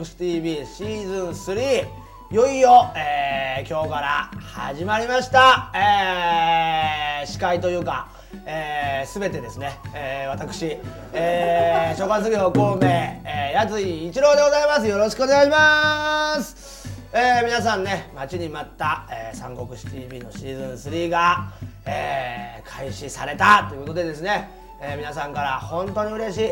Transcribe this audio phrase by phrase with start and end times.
[0.00, 1.86] 三国志 TV シーズン3
[2.30, 8.08] いよいよ、えー、今日から始まりました、えー、司会というか、
[8.46, 10.78] えー、全てですね、えー、私、
[11.12, 14.86] えー、諸葛亮孔明、えー、やつい一郎でございます。
[14.86, 16.88] よろしくお願いします。
[17.12, 21.52] えー、皆さんね待ちに待った、えー、三国志 TV のシーズン3が、
[21.84, 24.48] えー、開始されたということでですね、
[24.80, 26.50] えー、皆さんから本当に嬉しい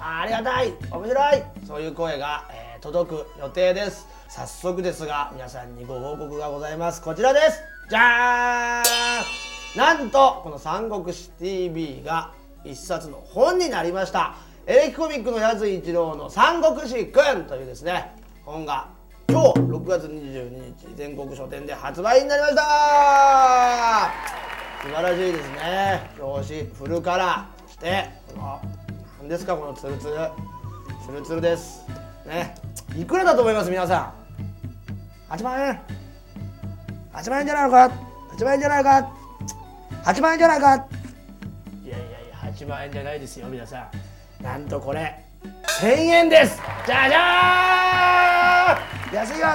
[0.00, 4.06] あありがたい面白いそういう声が、えー、届く予定です。
[4.28, 7.00] 早速ですが皆さんにご報告がございます。
[7.00, 7.62] こちらです。
[7.88, 9.78] じゃーん。
[9.78, 14.34] なんとこの三国志 TV が一冊の本になりました。
[14.66, 18.12] エレキコミックのやつ一郎の三国志くんというですね
[18.44, 18.88] 本が
[19.30, 22.62] 今日6月22日全国書店で発売になりました。
[24.82, 26.10] 素晴らしいですね。
[26.20, 28.60] 表紙フルカラーそしてこの
[29.20, 30.16] 何ですかこのツルツル。
[31.06, 32.03] ツルツルです。
[32.26, 32.54] ね。
[32.96, 34.12] いくらだと思います皆さ
[35.30, 35.80] ん？8万円。
[37.12, 37.90] 8万円じゃないのか
[38.36, 39.12] ？8万円じゃないか
[40.04, 40.86] ？8万円じゃないか？
[41.84, 43.90] いやいやいや8万円じゃないですよ皆さ
[44.40, 44.42] ん。
[44.42, 45.24] なんとこれ。
[45.80, 46.60] 1000円です。
[46.86, 49.14] じゃじゃーん！
[49.14, 49.46] 安いよ。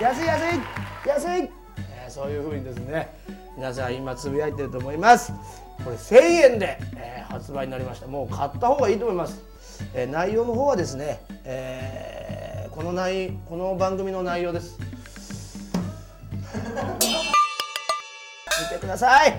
[0.00, 0.60] 安い安い。
[1.06, 3.08] 安い、えーそういうふうにですね
[3.56, 5.32] 皆さん今つぶやいてると思います。
[5.84, 6.16] これ1000
[6.52, 8.06] 円で、えー発売になりました。
[8.06, 9.42] もう買った方がいいと思います、
[9.94, 14.78] えー内容の方はですね、えーこの内この番組の内容です。
[14.78, 14.86] 見
[18.72, 19.34] てください。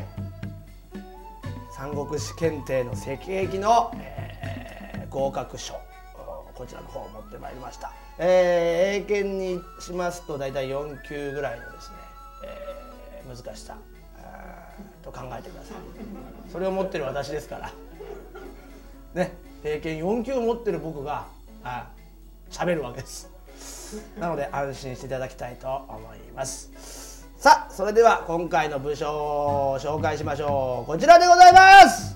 [1.71, 5.73] 三国志検定の赤壁の、えー合格書
[6.53, 11.95] こちらの方を持ってまいりました、えー英検にしますと大体4級ぐらいのですね、
[12.45, 13.77] えー難しさ
[15.03, 16.51] と考えてください。
[16.51, 17.71] それを持ってる私ですから。
[19.13, 19.31] ね。
[19.63, 21.25] 英検4級を持ってる僕が
[21.63, 21.87] あ
[22.49, 23.29] 喋るわけです。
[24.17, 27.27] なので安心していただきたいと思います。
[27.37, 30.87] さあそれでは今回の部署を紹介しましょう。
[30.87, 32.15] こちらでございます。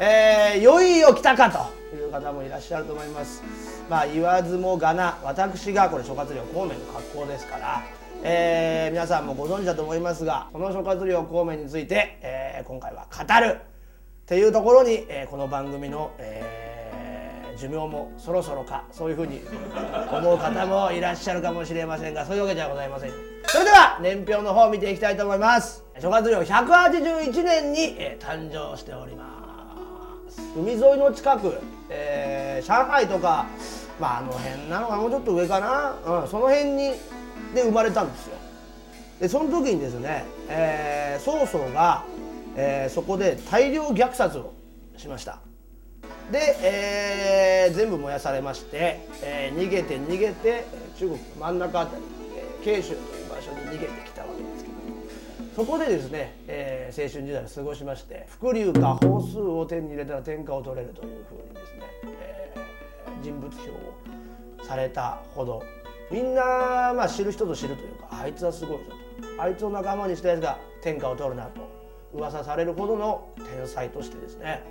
[0.00, 3.42] えー、いよいよ来たかという方もいらっしゃると思います。
[3.90, 7.82] まあ言わずもがな私がこれ諸葛亮孔明の格好ですから、
[8.24, 13.60] えー皆さんもご存知だと思いますがこの諸葛亮孔明について、えー今回は語るっ
[14.26, 16.62] ていうところに、えーこの番組の、えー
[17.58, 19.40] 寿命もそろそろかそういうふうに
[20.10, 23.10] 思う方もいらっしゃるかもしれませんがそういうわけじゃございません。
[23.46, 25.84] それでは年表の方を見ていきたいと思います。
[26.00, 30.40] 諸葛亮181年に、えー誕生しております。
[30.56, 31.58] 海沿いの近く、
[31.90, 33.46] えー上海とか
[34.00, 36.92] まああの辺なのかもうちょっと上かな、うん、その辺に
[37.54, 38.36] で生まれたんですよ。
[39.20, 42.04] でその時にですね、えー曹操が、
[42.56, 44.52] えーそこで大量虐殺を
[44.96, 45.38] しました。
[46.30, 50.64] で、えー全部燃やされまして、えー逃げて逃げて
[50.98, 52.02] 中国の真ん中あたり、
[52.36, 52.96] えー慶州とい
[53.26, 54.76] う場所に逃げてきたわけですけど
[55.56, 61.82] そこでですね、えー青春時代を過ごしまして伏流か法数を手に入れたら天下を取れるというふうにですね、
[62.20, 65.62] えー人物評をされたほど
[66.12, 69.42] みんな、まあ、知る人ぞ知るというかあいつはすごいぞと。
[69.42, 71.62] あいつを仲間にしたやつが天下を取るなと
[72.12, 74.62] 噂されるほどの天才としてですね、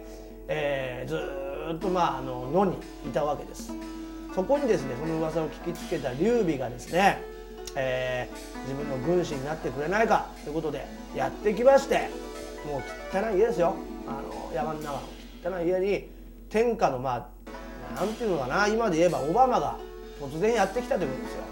[0.48, 3.74] えーずっとまああの野にいたわけです。
[4.36, 7.22] そこにですねその噂を聞きつけた劉備がですね、
[7.76, 10.86] えー自分の軍師になってくれないかということで
[11.16, 12.10] やってきまして
[12.66, 12.82] もう
[13.18, 13.76] 汚い家ですよ。
[14.08, 16.10] あの山の中の汚い家に
[16.50, 17.28] 天下のま
[17.96, 19.78] あなんていうのかな今で言えばオバマが
[20.22, 21.44] 突然やってきたということですよ、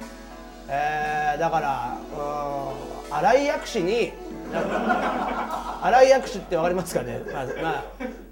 [0.69, 4.11] えーだからうん新井薬師に
[5.81, 7.45] 新井薬師ってわかりますかね、まあ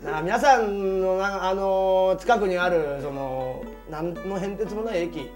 [0.03, 5.29] まあ、皆さんのなあの近くにあるその何の変哲もない駅、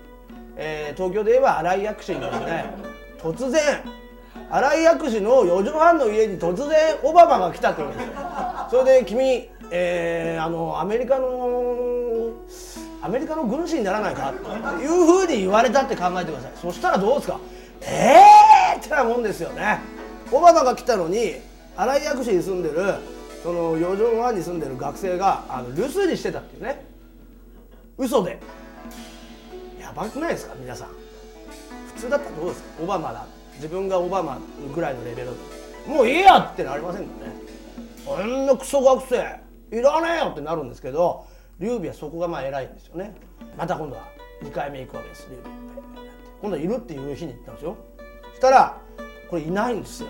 [0.57, 2.65] えー東京で言えば新井薬師にですね。
[3.21, 3.61] 突然
[4.49, 8.07] 新井薬師の4畳半の家に突然オバマが来たって言うんです。
[8.07, 8.13] よ
[8.69, 11.27] それで君、えーあのアメリカの
[13.01, 16.51] アメリカの軍師にならないかっていうふうに言われたって考えてください。
[16.61, 17.39] そしたらどうですか？
[17.81, 18.21] え
[18.75, 19.79] えー、ってなもんですよね。
[20.31, 21.35] オバマが来たのに
[21.75, 22.95] 新井薬師に住んでる
[23.41, 26.85] その4畳半に住んでる学生があの留守にしてたっていうね。
[27.97, 28.39] 嘘で。
[29.79, 30.53] やばくないですか？
[30.59, 30.89] 皆さん。
[31.95, 32.69] 普通だったらどうですか？
[32.83, 33.25] オバマだ。
[33.55, 34.39] 自分がオバマ
[34.73, 35.29] ぐらいのレベル
[35.87, 37.33] もういいやってなりませんかね。
[38.07, 39.39] あんなクソ学生。
[39.75, 41.25] いらねえよってなるんですけど
[41.61, 43.13] 劉備はそこがまあ偉いんですよね。
[43.55, 44.07] また今度は
[44.43, 45.61] 2回目行くわけです劉備
[46.41, 47.77] 今度はいるっていう日に行ったんですよ。
[48.31, 48.77] そしたら
[49.29, 50.09] これいないんですよ。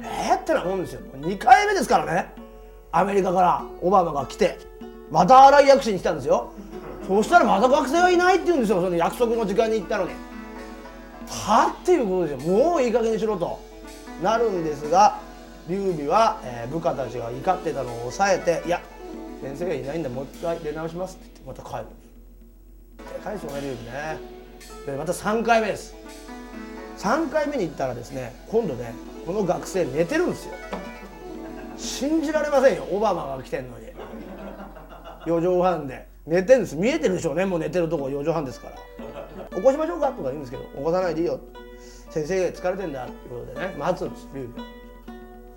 [0.00, 1.00] えー、ってなもんですよ。
[1.16, 2.32] 2回目ですからね。
[2.92, 4.58] アメリカからオバマが来て
[5.10, 6.52] また荒井薬師に来たんですよ。
[7.08, 8.82] そしたらまた学生はいないって言うんですよ。
[8.82, 10.10] その約束の時間に行ったのに。
[11.26, 12.52] はっていうことですよ。
[12.52, 13.58] もういい加減にしろと。
[14.22, 15.18] なるんですが
[15.66, 18.80] 劉備は、えー、部下たちが怒ってたのを抑えて「いや
[19.42, 21.86] 先生がいないんでもう一回出直します」って言ってまた帰る。
[23.18, 24.18] でかいですよね劉備ね。
[24.86, 25.94] でまた3回目です。
[26.98, 28.94] 3回目に行ったらですね今度ね
[29.26, 30.52] この学生寝てるんですよ。
[31.76, 32.84] 信じられませんよ。
[32.90, 33.86] オバマが来てんのに。
[35.26, 36.06] 4畳半で。
[36.26, 36.76] 寝てるんです。
[36.76, 37.44] 見えてるでしょうね。
[37.44, 38.76] もう寝てるとこ4畳半ですから。
[39.56, 41.40] 起こしましょうかとか言うんですけど起こさないでいいよ。
[42.10, 43.04] 先生疲れてんだ。
[43.04, 44.66] っていうことでね待つんです劉備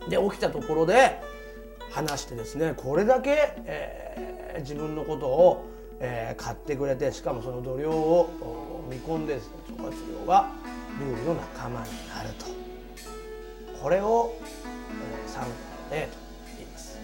[0.10, 1.22] で起きたところで
[1.92, 5.66] 話してですねこれだけ、えー、自分のことを、
[6.00, 9.92] えー、買ってくれてしかもその度量を見込んでですね諸葛
[10.22, 10.50] 亮が
[11.00, 12.46] 劉備の仲間になると。
[13.82, 15.46] これを、えー、三
[15.90, 16.18] 回礼と
[16.58, 17.00] 言います。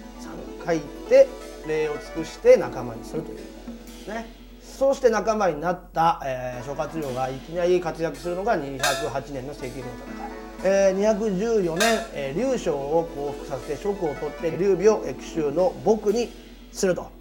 [0.59, 1.27] 3回言って
[1.67, 4.43] 礼を尽くして仲間にするというですね。
[4.61, 10.32] そうして仲間になった、えー、諸葛亮がいきなり活躍するのが208年の関の戦い、
[10.65, 16.31] えー、214年、えー、劉将を降伏させて職を取って劉備を奇襲の僕に
[16.71, 17.11] すると。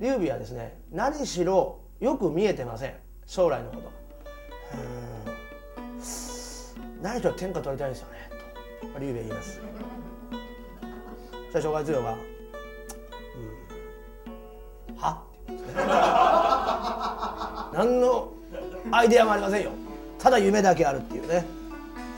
[0.00, 2.94] 劉備はですね何しろよく見えてません。
[3.26, 3.90] 将来のこと。
[7.00, 8.28] 何しろ天下取りたいんですよね。
[8.92, 9.60] と劉備は言います。
[11.52, 12.18] じゃあ諸葛亮が
[14.96, 15.22] は？
[17.72, 18.32] 何の
[18.90, 19.70] アイデアもありませんよ。
[20.18, 21.63] ただ夢だけあるっていうね。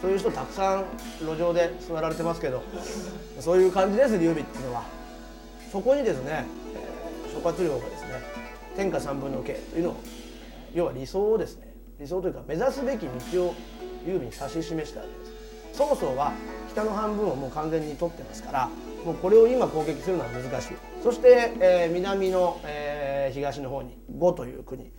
[0.00, 0.84] そういう人たくさん
[1.20, 2.62] 路上で座られてますけど
[3.40, 4.84] そういう感じです劉備っていうのは。
[5.72, 6.44] そこにですね、
[7.34, 8.22] 諸葛亮がですね
[8.76, 9.96] 天下三分の計というのを
[10.74, 13.54] 要は理想をですね理想というか目指すべき道を
[14.06, 15.76] 劉備に指し示したわけです。
[15.76, 16.32] 曹操は
[16.70, 18.70] 北の半分をもう完全に取ってますから
[19.04, 20.76] もうこれを今攻撃するのは難しい。
[21.02, 24.90] そして、えー、南の、えー、東の方に呉という国、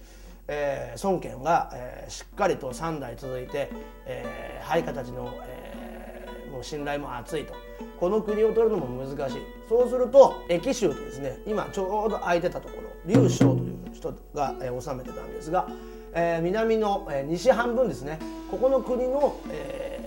[0.47, 3.69] えー、孫権が、えー、しっかりと3代続いて、
[4.05, 7.53] えー、配下たちの、えー、もう信頼も厚いと。
[7.99, 9.41] この国を取るのも難しい。
[9.67, 15.67] そうすると益州とですね今ちょうど空いてたところ劉将という人が、えー、治めてたんですが、
[16.13, 18.19] えー、南の、えー、西半分ですね。
[18.49, 19.99] ここの国の、え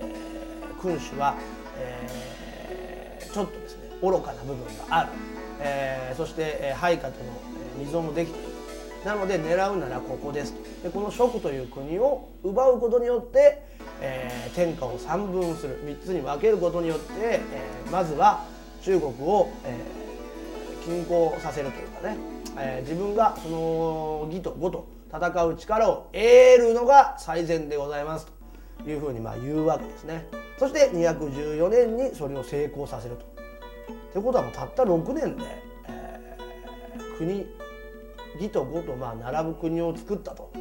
[0.75, 1.35] ー、君主は、
[1.77, 5.09] えー、ちょっとですね愚かな部分がある、
[5.59, 7.31] えー、そして、えー、配下との、
[7.77, 8.50] えー、溝もできている
[9.05, 10.53] なので狙うならここです
[10.83, 13.63] でこの蜀という国を奪うことによって、
[14.01, 15.79] えー、天下を三分する。
[15.85, 18.45] 3つに分けることによって、えー、まずは
[18.81, 22.17] 中国を、えー、均衡させるというかね、
[22.57, 28.41] えー、自分がその義と呉と戦う力を得るのが最善でございますと。
[28.87, 30.25] いうふうにまあ言うわけですね。
[30.57, 33.25] そして214年にそれを成功させると。
[34.13, 35.43] ということはもうたった6年で、
[35.87, 37.47] えー、国
[38.35, 40.51] 義と呉とまあ並ぶ国を作ったと。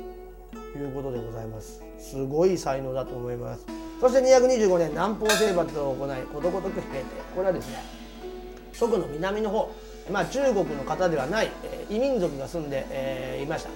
[0.79, 1.83] いうことでございます。
[1.99, 3.67] すごい才能だと思います。
[4.01, 7.05] そして225年南方征伐を行いことごとく平定。
[7.35, 7.83] これはですね
[8.73, 9.71] 蜀の南の方
[10.11, 13.71] まあ中国の方ではない、えー、異民族が住んで、えー、いました。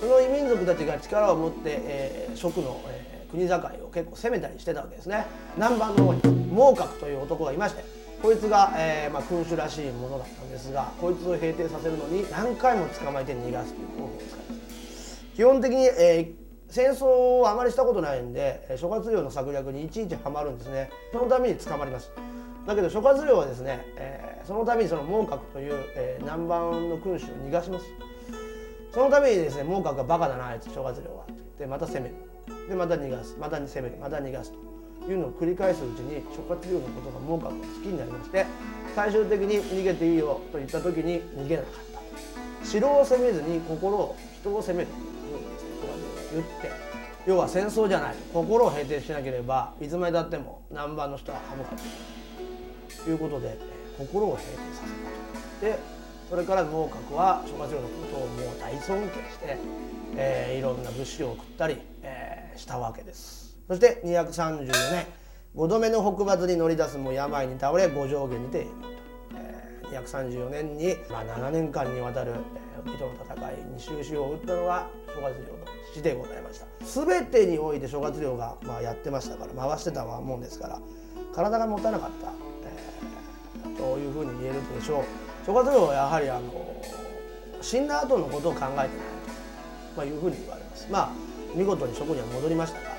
[0.00, 5.26] その異民族たちが力を持って、えー、蜀の、えー、国境を結構攻めたりしてたわけですね。
[5.56, 7.84] 南蛮の方に孟獲という男がいまして
[8.22, 20.90] こいつが、えーまあ、君主らしいものだったんですがこいつを平定させるのに何回も捕まえて逃がすという方法を使います基本的に、えー、戦争をあまりしたことないんで諸葛亮の策略にいちいちはまるんですね。
[21.12, 22.10] そのために捕まります
[22.66, 27.86] だけど諸葛亮はですね、えー、そのためにその孟獲という、えー、南蛮の君主を逃がします。
[28.92, 31.24] そのためにですね孟獲がバカだなあいつ諸葛亮は。
[31.58, 32.14] でまた攻める。
[32.68, 33.36] でまた逃がす。
[33.40, 33.96] また攻める。
[33.98, 34.69] また逃がすと。
[35.08, 38.46] いうのを繰り返すうちに諸葛亮のことが孟獲が好きになりまして
[38.94, 41.72] 最終的に逃げていいよと言った時に逃げなかっ
[42.60, 45.70] た城を攻めずに心を人を攻めるというふうにですね
[46.34, 46.90] 言って
[47.26, 53.58] 要は戦争じゃない心を平定しなければいつまでたっても南蛮の人は歯向かっていくということで
[53.98, 54.82] 心を平定さ
[55.60, 55.78] せたと。
[55.78, 59.58] でそれから孟獲は諸葛亮のことをもう大尊敬して、
[60.16, 63.49] えー、いろんな物資を送ったり、えー、したわけです。
[63.70, 65.06] そして234年
[65.54, 68.66] 5度目の北伐に乗り出すも病に倒れ五条家にて、
[69.36, 76.66] えー、234年に、まあ、7年間にわたる、えー、水戸の戦いに終止を打ったのが諸葛亮の父でございました。
[76.84, 80.80] 全てにおいて諸葛亮が、まあ、やってましたから回してたもんですから
[81.32, 82.32] 体が持たなかった、
[83.68, 85.46] えー、というふうに言えるでしょう。
[85.46, 86.42] 諸葛亮はやはりあの
[87.62, 88.92] 死んだ後のことを考えてないと、
[89.96, 90.88] まあ、いうふうに言われます。
[90.90, 91.10] まあ
[91.54, 92.89] 見事に職には戻りました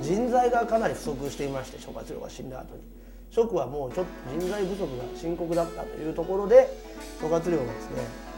[0.00, 2.82] 人材がかなり不足していまして諸葛亮が死んだ後に
[3.30, 6.68] 職はもうちょっと人材不足が深刻だったというところで
[7.20, 8.28] 諸葛亮がですね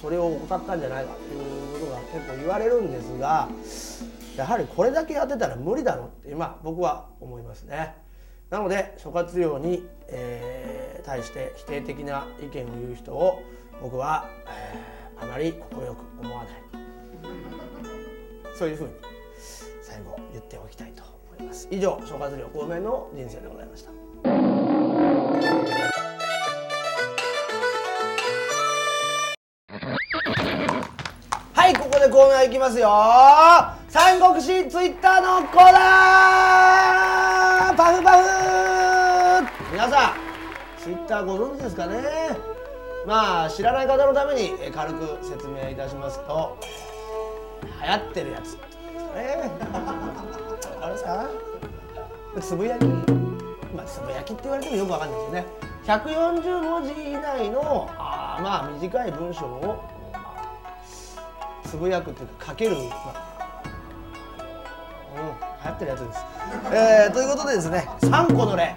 [0.00, 3.48] それを怠ったんじゃないかということが結構言われるんですが
[4.36, 7.94] やはりこれだけやってたら無理だろうって今僕は思いますね。
[8.50, 13.42] なので諸葛亮に、えー、対して否定的な意見を言う人を
[13.80, 16.52] 僕は、えー、あまり快く思わない
[18.54, 19.11] そういうふうに
[19.92, 21.02] 最後言っておきたいと
[21.36, 21.68] 思います。
[21.70, 23.90] 以上諸葛亮孔明の人生でございました。
[31.52, 32.88] はいここでコーナーいきますよ。
[33.90, 37.76] 三国志ツイッターのコーナー。
[37.76, 38.24] パフパフ
[39.72, 40.14] 皆さん
[40.82, 42.02] ツイッターご存知ですかね？
[43.06, 46.56] まあ知らない方のために軽く説明いたしますと
[47.82, 48.56] 流行ってるやつ。
[49.14, 51.30] ですかねあれさ。
[52.40, 52.84] つぶやき。
[53.74, 55.46] まあつぶやきって言われてもよくわかんないですよね。
[55.84, 60.18] 140文字以内のあまあ短い文章を、ま
[61.64, 63.62] あ、つぶやくっていうか書ける、まあ、
[65.16, 66.20] うん流行ってるやつです、
[66.72, 68.76] えー、ということでですね3個の例。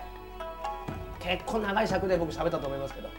[1.19, 3.09] 結構長い尺で僕喋ったと思いますけど。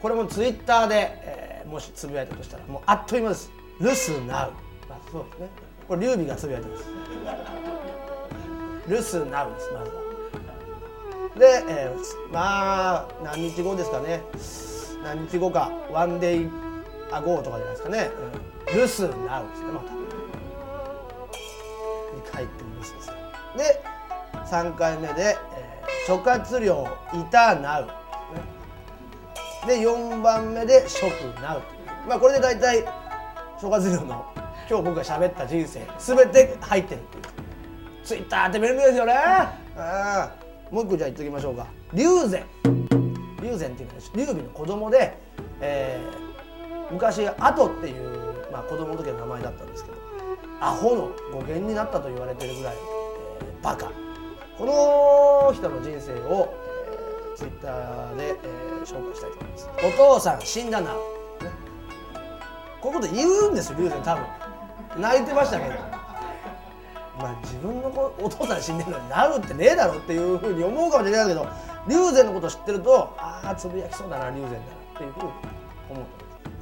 [0.00, 4.52] これもツイッターで、えー、もしつぶやいたとしたらもうあっという間です「留守ナウ」
[4.88, 5.65] まあ、そうですね。
[5.88, 6.84] これ劉備がつぶやいてます。
[8.88, 10.06] 留守ナウですまずは。
[11.38, 14.22] で、えー、まあ何日後ですかね。
[15.02, 16.50] 何日後かワンデイ
[17.12, 18.10] アゴーとかじゃないですかね、
[18.68, 18.88] うん、留守
[19.26, 19.92] ナウですねまた。
[22.16, 23.12] 2回って留守です
[23.56, 23.84] で
[24.50, 27.88] 3回目で、えー、諸葛亮いたナウ
[29.66, 31.04] で4番目で食
[31.40, 31.62] なう。
[32.08, 32.84] まあこれで大体
[33.60, 34.26] 諸葛亮の
[34.68, 37.24] 今日僕が喋った人生全て入ってるっていう。
[38.04, 39.14] ツイッターって便利ですよね。
[40.70, 41.66] もう一個じゃあ言っておきましょうか。
[41.92, 42.44] 龍禅。
[43.42, 45.18] 龍禅っていうのは劉備の子供で、
[45.60, 49.96] えー、昔アトっていう、まあ、子供の時の名前だったんですけど
[50.60, 52.74] アホの語源になったと言われてるぐらい、
[53.40, 53.90] えー、バカ。
[54.58, 56.54] この人の人生を、
[56.88, 59.68] えー、ツイッターで、えー、紹介したいと思います。
[59.84, 60.90] お父さん死んだな、
[62.80, 64.24] こういうこと言うんですよ龍禅多分。
[64.98, 65.96] 泣いてましたけど。
[67.18, 67.88] まあ自分の
[68.18, 71.48] お父さん死んでるのになるってねえだろっていうふうに思うかもしれないけど
[71.88, 74.64] 龍禅のこと知ってるとああつぶやきそうだな龍禅だなっ
[74.98, 75.30] ていうふうに
[75.90, 76.04] 思っ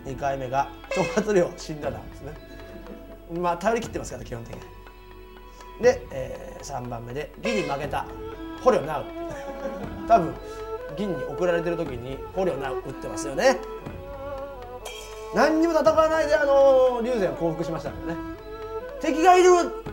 [0.04, 2.32] た2回目が諸葛亮死んだなんですね。
[3.40, 4.60] まあ頼り切ってますから基本的に。
[5.82, 8.06] で、えー、3番目で義に負けた
[8.62, 9.04] 捕虜なう
[10.06, 10.34] 多分
[10.96, 13.58] 銀に送られてる時に捕虜なう打ってますよね。
[15.34, 18.20] 何にも戦わないであの龍禅を降伏しましたからね。
[19.00, 19.50] 敵がいる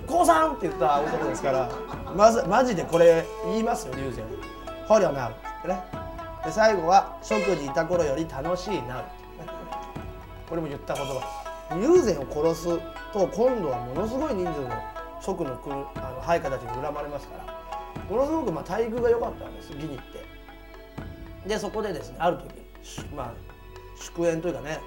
[0.08, 1.70] 降参って言った男ですから
[2.16, 4.24] まずマジでこれ言いますよ龍禅。
[4.88, 5.84] 捕虜なうってね。
[6.46, 9.04] で最後は「食事いた頃より楽しいなう」
[10.48, 11.22] これも言った言葉。
[11.76, 12.80] 龍禅を殺す
[13.14, 14.70] と今度はものすごい人数の
[15.22, 21.48] 蜀の来るあの配下たちに恨まれますからものすごくまあ待遇が良かったんです義に行って。
[21.48, 22.54] でそこでですねある時
[23.16, 23.34] まあ
[23.96, 24.80] 祝宴というかね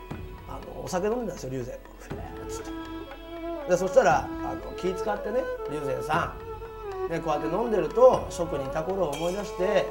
[0.49, 1.79] あのお酒飲んでたんですよ龍禅
[2.49, 6.55] つってでそしたらあの気使ってね龍禅さん。
[7.09, 9.87] でこうやって飲んでると蜀にいた頃を思い出して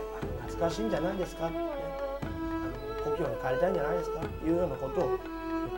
[0.47, 1.63] 懐かしいんじゃないですかって、ね、
[2.23, 2.25] あ
[3.05, 5.19] の故郷に帰りたいんじゃないですかっていうようなことを言っ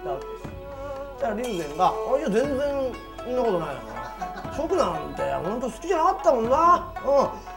[0.04, 0.44] たわけです。
[0.44, 4.54] そしたら龍禅が「あいや全然そんなことないよな。
[4.56, 6.94] 蜀なんて本当好きじゃなかったもんな。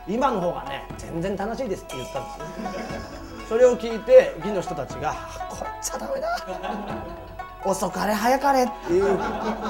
[0.06, 0.14] うん。
[0.14, 3.27] 今の方がね全然楽しいです」って言ったんですね。
[3.48, 5.14] それを聞いて義の人たちが
[5.48, 6.28] 「こっちゃダメだ。
[7.64, 9.04] 遅かれ早かれ」っていう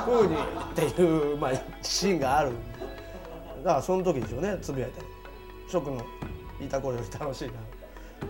[0.05, 0.39] ふうにっ
[0.75, 2.53] ていう、まあ、シーンがある
[3.65, 5.03] だからその時ですよねつぶやいた
[5.71, 6.03] 蜀の
[6.61, 7.55] いた頃より楽しいな。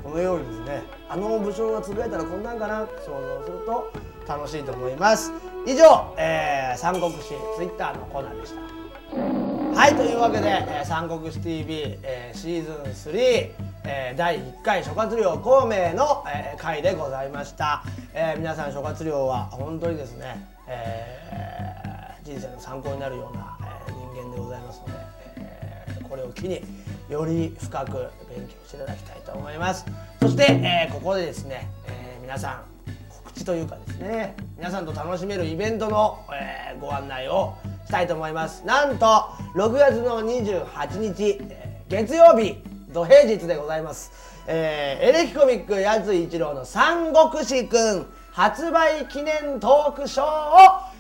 [0.02, 2.86] このようにですねあの武将がつぶやいたらこんなんかな。
[3.04, 3.90] 想像すると
[4.28, 5.32] 楽しいと思います。
[5.66, 9.80] 以上、えー、三国志ツイッターのコーナーでした。
[9.80, 13.50] はいというわけで「えー、三国志 TV、えー、シーズン3」
[13.90, 23.56] えー、第1回諸葛亮孔明の、えー、回でございました、えー、皆さん諸葛亮は本当にですね、えー、人生の参考になるような、
[23.88, 24.92] え、人間でございますので、
[25.38, 26.60] え、これを機に
[27.08, 27.92] より深く
[28.28, 29.86] 勉強していただきたいと思います。
[30.20, 32.62] そして、え、ここでですね、え、皆さん
[33.08, 37.54] 告知というかですね皆さんと楽しめるイベントの、え、ご案内を
[37.86, 38.66] したいと思います。
[38.66, 39.06] なんと
[39.54, 42.77] 6月の28日、え、月曜日。
[42.98, 44.10] 土平日でございます、
[44.48, 50.28] えー、エレキコミックやつ一郎の三国志くん発売記念トークショーを、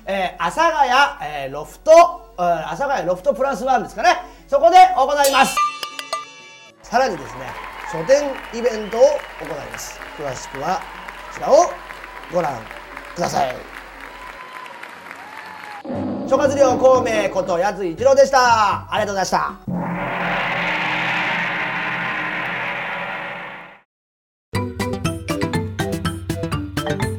[0.06, 0.86] えー、阿佐ヶ
[1.18, 1.90] 谷、えー、ロフト、
[2.38, 4.10] えー、阿佐ヶ谷ロフトプラスワンですかね。
[4.46, 5.56] そこで行います。
[6.82, 7.46] さらにですね
[7.92, 9.98] 書店イベントを行います。
[10.16, 11.56] 詳しくはこちらを
[12.32, 12.60] ご覧
[13.16, 13.56] ください。
[16.28, 18.86] 諸葛亮孔明こと八津一郎でした。
[18.88, 19.87] ありがとうございました。
[26.88, 27.17] Bye.